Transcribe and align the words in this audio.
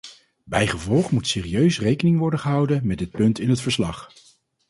Bijgevolg 0.43 1.11
moet 1.11 1.27
serieus 1.27 1.79
rekening 1.79 2.17
worden 2.17 2.39
gehouden 2.39 2.87
met 2.87 2.97
dit 2.97 3.11
punt 3.11 3.39
in 3.39 3.49
het 3.49 3.61
verslag. 3.61 4.09